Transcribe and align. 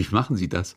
Wie 0.00 0.14
machen 0.14 0.36
Sie 0.36 0.48
das? 0.48 0.76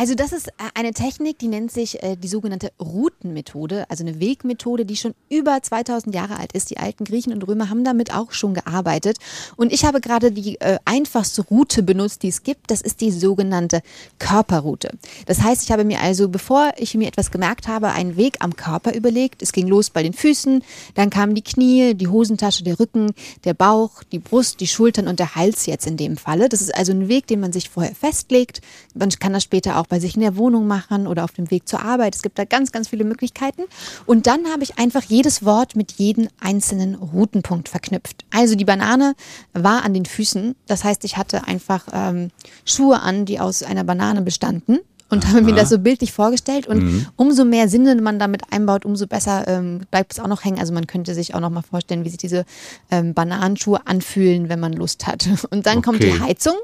Also 0.00 0.14
das 0.14 0.32
ist 0.32 0.48
äh, 0.48 0.52
eine 0.72 0.94
Technik, 0.94 1.38
die 1.40 1.48
nennt 1.48 1.70
sich 1.70 2.02
äh, 2.02 2.16
die 2.16 2.26
sogenannte 2.26 2.72
Routenmethode, 2.80 3.84
also 3.90 4.02
eine 4.02 4.18
Wegmethode, 4.18 4.86
die 4.86 4.96
schon 4.96 5.12
über 5.28 5.62
2000 5.62 6.14
Jahre 6.14 6.38
alt 6.38 6.52
ist. 6.54 6.70
Die 6.70 6.78
alten 6.78 7.04
Griechen 7.04 7.34
und 7.34 7.46
Römer 7.46 7.68
haben 7.68 7.84
damit 7.84 8.14
auch 8.14 8.32
schon 8.32 8.54
gearbeitet. 8.54 9.18
Und 9.56 9.74
ich 9.74 9.84
habe 9.84 10.00
gerade 10.00 10.32
die 10.32 10.58
äh, 10.62 10.78
einfachste 10.86 11.42
Route 11.42 11.82
benutzt, 11.82 12.22
die 12.22 12.28
es 12.28 12.44
gibt. 12.44 12.70
Das 12.70 12.80
ist 12.80 13.02
die 13.02 13.10
sogenannte 13.10 13.82
Körperroute. 14.18 14.96
Das 15.26 15.42
heißt, 15.42 15.64
ich 15.64 15.70
habe 15.70 15.84
mir 15.84 16.00
also, 16.00 16.30
bevor 16.30 16.72
ich 16.78 16.94
mir 16.94 17.06
etwas 17.06 17.30
gemerkt 17.30 17.68
habe, 17.68 17.88
einen 17.88 18.16
Weg 18.16 18.38
am 18.40 18.56
Körper 18.56 18.94
überlegt. 18.94 19.42
Es 19.42 19.52
ging 19.52 19.66
los 19.66 19.90
bei 19.90 20.02
den 20.02 20.14
Füßen, 20.14 20.64
dann 20.94 21.10
kamen 21.10 21.34
die 21.34 21.44
Knie, 21.44 21.92
die 21.92 22.08
Hosentasche, 22.08 22.64
der 22.64 22.80
Rücken, 22.80 23.12
der 23.44 23.52
Bauch, 23.52 24.02
die 24.04 24.18
Brust, 24.18 24.60
die 24.60 24.66
Schultern 24.66 25.08
und 25.08 25.18
der 25.18 25.34
Hals 25.34 25.66
jetzt 25.66 25.86
in 25.86 25.98
dem 25.98 26.16
Falle. 26.16 26.48
Das 26.48 26.62
ist 26.62 26.74
also 26.74 26.90
ein 26.90 27.08
Weg, 27.08 27.26
den 27.26 27.40
man 27.40 27.52
sich 27.52 27.68
vorher 27.68 27.94
festlegt. 27.94 28.62
Man 28.94 29.10
kann 29.10 29.34
das 29.34 29.42
später 29.42 29.78
auch 29.78 29.89
bei 29.90 30.00
sich 30.00 30.14
in 30.14 30.22
der 30.22 30.36
Wohnung 30.36 30.66
machen 30.66 31.06
oder 31.06 31.24
auf 31.24 31.32
dem 31.32 31.50
Weg 31.50 31.68
zur 31.68 31.82
Arbeit. 31.82 32.14
Es 32.14 32.22
gibt 32.22 32.38
da 32.38 32.46
ganz, 32.46 32.72
ganz 32.72 32.88
viele 32.88 33.04
Möglichkeiten. 33.04 33.64
Und 34.06 34.26
dann 34.26 34.46
habe 34.50 34.62
ich 34.62 34.78
einfach 34.78 35.02
jedes 35.02 35.44
Wort 35.44 35.76
mit 35.76 35.92
jedem 35.92 36.28
einzelnen 36.40 36.94
Routenpunkt 36.94 37.68
verknüpft. 37.68 38.24
Also 38.30 38.54
die 38.54 38.64
Banane 38.64 39.14
war 39.52 39.84
an 39.84 39.92
den 39.92 40.06
Füßen. 40.06 40.54
Das 40.66 40.84
heißt, 40.84 41.04
ich 41.04 41.18
hatte 41.18 41.46
einfach 41.46 41.84
ähm, 41.92 42.30
Schuhe 42.64 43.00
an, 43.00 43.26
die 43.26 43.38
aus 43.38 43.62
einer 43.62 43.84
Banane 43.84 44.22
bestanden 44.22 44.78
und 45.10 45.26
habe 45.26 45.42
mir 45.42 45.54
das 45.54 45.68
so 45.68 45.78
bildlich 45.78 46.12
vorgestellt. 46.12 46.66
Und 46.66 46.82
mhm. 46.82 47.06
umso 47.16 47.44
mehr 47.44 47.68
Sinne 47.68 48.00
man 48.00 48.18
damit 48.18 48.42
einbaut, 48.52 48.84
umso 48.84 49.06
besser 49.06 49.46
ähm, 49.48 49.82
bleibt 49.90 50.12
es 50.12 50.20
auch 50.20 50.28
noch 50.28 50.44
hängen. 50.44 50.58
Also 50.58 50.72
man 50.72 50.86
könnte 50.86 51.14
sich 51.14 51.34
auch 51.34 51.40
noch 51.40 51.50
mal 51.50 51.62
vorstellen, 51.62 52.04
wie 52.04 52.08
sich 52.08 52.18
diese 52.18 52.44
ähm, 52.90 53.12
Bananenschuhe 53.12 53.86
anfühlen, 53.86 54.48
wenn 54.48 54.60
man 54.60 54.72
Lust 54.72 55.06
hat. 55.06 55.28
Und 55.50 55.66
dann 55.66 55.78
okay. 55.78 55.84
kommt 55.84 56.02
die 56.02 56.20
Heizung. 56.20 56.54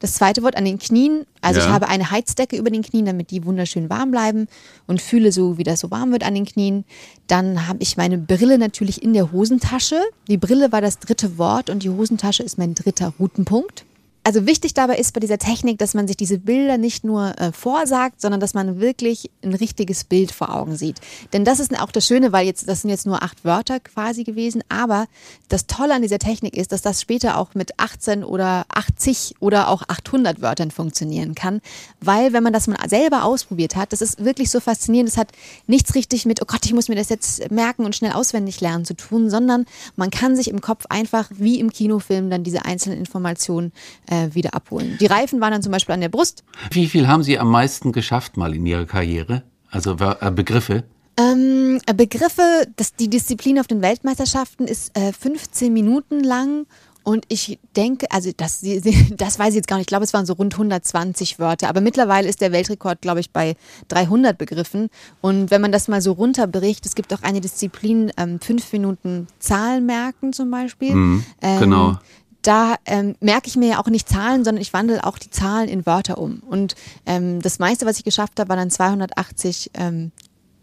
Das 0.00 0.14
zweite 0.14 0.42
Wort 0.42 0.56
an 0.56 0.64
den 0.64 0.78
Knien. 0.78 1.26
Also 1.40 1.60
ja. 1.60 1.66
ich 1.66 1.72
habe 1.72 1.88
eine 1.88 2.10
Heizdecke 2.10 2.56
über 2.56 2.70
den 2.70 2.82
Knien, 2.82 3.06
damit 3.06 3.30
die 3.30 3.44
wunderschön 3.44 3.90
warm 3.90 4.10
bleiben 4.10 4.46
und 4.86 5.00
fühle 5.00 5.32
so, 5.32 5.58
wie 5.58 5.64
das 5.64 5.80
so 5.80 5.90
warm 5.90 6.12
wird 6.12 6.24
an 6.24 6.34
den 6.34 6.44
Knien. 6.44 6.84
Dann 7.26 7.66
habe 7.66 7.82
ich 7.82 7.96
meine 7.96 8.18
Brille 8.18 8.58
natürlich 8.58 9.02
in 9.02 9.12
der 9.12 9.32
Hosentasche. 9.32 10.00
Die 10.28 10.38
Brille 10.38 10.72
war 10.72 10.80
das 10.80 10.98
dritte 10.98 11.38
Wort 11.38 11.70
und 11.70 11.82
die 11.82 11.90
Hosentasche 11.90 12.42
ist 12.42 12.58
mein 12.58 12.74
dritter 12.74 13.12
Routenpunkt 13.18 13.84
also 14.22 14.46
wichtig 14.46 14.74
dabei 14.74 14.96
ist 14.96 15.12
bei 15.14 15.20
dieser 15.20 15.38
Technik, 15.38 15.78
dass 15.78 15.94
man 15.94 16.06
sich 16.06 16.16
diese 16.16 16.38
Bilder 16.38 16.76
nicht 16.76 17.04
nur 17.04 17.38
äh, 17.38 17.52
vorsagt, 17.52 18.20
sondern 18.20 18.38
dass 18.38 18.52
man 18.52 18.78
wirklich 18.78 19.30
ein 19.42 19.54
richtiges 19.54 20.04
Bild 20.04 20.30
vor 20.30 20.54
Augen 20.54 20.76
sieht. 20.76 21.00
Denn 21.32 21.44
das 21.44 21.58
ist 21.58 21.78
auch 21.80 21.90
das 21.90 22.06
Schöne, 22.06 22.30
weil 22.30 22.46
jetzt, 22.46 22.68
das 22.68 22.82
sind 22.82 22.90
jetzt 22.90 23.06
nur 23.06 23.22
acht 23.22 23.44
Wörter 23.44 23.80
quasi 23.80 24.24
gewesen, 24.24 24.62
aber 24.68 25.06
das 25.48 25.66
Tolle 25.66 25.94
an 25.94 26.02
dieser 26.02 26.18
Technik 26.18 26.54
ist, 26.54 26.72
dass 26.72 26.82
das 26.82 27.00
später 27.00 27.38
auch 27.38 27.54
mit 27.54 27.78
18 27.78 28.22
oder 28.22 28.66
80 28.68 29.36
oder 29.40 29.68
auch 29.68 29.82
800 29.88 30.42
Wörtern 30.42 30.70
funktionieren 30.70 31.34
kann, 31.34 31.62
weil 32.00 32.34
wenn 32.34 32.42
man 32.42 32.52
das 32.52 32.66
mal 32.66 32.76
selber 32.88 33.24
ausprobiert 33.24 33.74
hat, 33.74 33.92
das 33.92 34.02
ist 34.02 34.22
wirklich 34.22 34.50
so 34.50 34.60
faszinierend, 34.60 35.08
es 35.08 35.16
hat 35.16 35.32
nichts 35.66 35.94
richtig 35.94 36.26
mit, 36.26 36.42
oh 36.42 36.46
Gott, 36.46 36.66
ich 36.66 36.74
muss 36.74 36.88
mir 36.88 36.94
das 36.94 37.08
jetzt 37.08 37.50
merken 37.50 37.86
und 37.86 37.96
schnell 37.96 38.12
auswendig 38.12 38.60
lernen 38.60 38.84
zu 38.84 38.94
tun, 38.94 39.30
sondern 39.30 39.64
man 39.96 40.10
kann 40.10 40.36
sich 40.36 40.48
im 40.48 40.60
Kopf 40.60 40.84
einfach 40.90 41.30
wie 41.30 41.58
im 41.58 41.72
Kinofilm 41.72 42.28
dann 42.28 42.44
diese 42.44 42.66
einzelnen 42.66 42.98
Informationen 42.98 43.72
äh, 44.10 44.19
wieder 44.32 44.54
abholen. 44.54 44.96
Die 45.00 45.06
Reifen 45.06 45.40
waren 45.40 45.52
dann 45.52 45.62
zum 45.62 45.72
Beispiel 45.72 45.94
an 45.94 46.00
der 46.00 46.08
Brust. 46.08 46.44
Wie 46.70 46.86
viel 46.86 47.08
haben 47.08 47.22
Sie 47.22 47.38
am 47.38 47.50
meisten 47.50 47.92
geschafft 47.92 48.36
mal 48.36 48.54
in 48.54 48.66
Ihrer 48.66 48.86
Karriere? 48.86 49.42
Also 49.70 49.96
äh, 49.98 50.30
Begriffe? 50.30 50.84
Ähm, 51.18 51.80
äh, 51.86 51.94
Begriffe, 51.94 52.42
das, 52.76 52.94
die 52.94 53.08
Disziplin 53.08 53.58
auf 53.58 53.66
den 53.66 53.82
Weltmeisterschaften 53.82 54.66
ist 54.66 54.96
äh, 54.96 55.12
15 55.12 55.72
Minuten 55.72 56.20
lang 56.20 56.66
und 57.02 57.24
ich 57.28 57.58
denke, 57.76 58.06
also 58.10 58.30
das, 58.36 58.60
das 59.16 59.38
weiß 59.38 59.50
ich 59.50 59.56
jetzt 59.56 59.68
gar 59.68 59.76
nicht, 59.76 59.84
ich 59.84 59.88
glaube, 59.88 60.04
es 60.04 60.12
waren 60.12 60.26
so 60.26 60.34
rund 60.34 60.54
120 60.54 61.38
Wörter. 61.38 61.68
Aber 61.68 61.80
mittlerweile 61.80 62.28
ist 62.28 62.40
der 62.40 62.52
Weltrekord, 62.52 63.00
glaube 63.00 63.20
ich, 63.20 63.30
bei 63.30 63.56
300 63.88 64.36
Begriffen. 64.36 64.88
Und 65.20 65.50
wenn 65.50 65.60
man 65.60 65.72
das 65.72 65.88
mal 65.88 66.02
so 66.02 66.12
runterbricht, 66.12 66.84
es 66.86 66.94
gibt 66.94 67.12
auch 67.14 67.22
eine 67.22 67.40
Disziplin, 67.40 68.12
ähm, 68.16 68.40
fünf 68.40 68.72
Minuten 68.72 69.26
Zahlen 69.38 69.86
merken 69.86 70.32
zum 70.32 70.50
Beispiel. 70.50 70.94
Mhm, 70.94 71.24
ähm, 71.42 71.60
genau 71.60 71.98
da 72.42 72.76
ähm, 72.86 73.16
merke 73.20 73.48
ich 73.48 73.56
mir 73.56 73.70
ja 73.70 73.80
auch 73.80 73.88
nicht 73.88 74.08
Zahlen, 74.08 74.44
sondern 74.44 74.62
ich 74.62 74.72
wandle 74.72 75.04
auch 75.04 75.18
die 75.18 75.30
Zahlen 75.30 75.68
in 75.68 75.86
Wörter 75.86 76.18
um. 76.18 76.40
Und 76.40 76.74
ähm, 77.06 77.42
das 77.42 77.58
meiste, 77.58 77.86
was 77.86 77.98
ich 77.98 78.04
geschafft 78.04 78.38
habe, 78.40 78.48
waren 78.48 78.58
dann 78.58 78.70
280 78.70 79.70
ähm, 79.74 80.12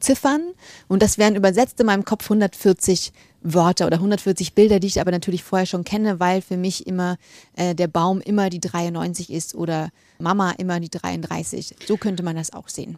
Ziffern 0.00 0.52
und 0.86 1.02
das 1.02 1.18
wären 1.18 1.34
übersetzt 1.34 1.80
in 1.80 1.86
meinem 1.86 2.04
Kopf 2.04 2.24
140 2.24 3.12
Wörter 3.40 3.86
oder 3.86 3.96
140 3.96 4.54
Bilder, 4.54 4.80
die 4.80 4.88
ich 4.88 5.00
aber 5.00 5.10
natürlich 5.10 5.44
vorher 5.44 5.66
schon 5.66 5.84
kenne, 5.84 6.20
weil 6.20 6.42
für 6.42 6.56
mich 6.56 6.86
immer 6.86 7.16
äh, 7.56 7.74
der 7.74 7.86
Baum 7.86 8.20
immer 8.20 8.50
die 8.50 8.60
93 8.60 9.32
ist 9.32 9.54
oder 9.54 9.90
Mama 10.18 10.52
immer 10.52 10.80
die 10.80 10.90
33. 10.90 11.74
So 11.86 11.96
könnte 11.96 12.22
man 12.22 12.36
das 12.36 12.52
auch 12.52 12.68
sehen. 12.68 12.86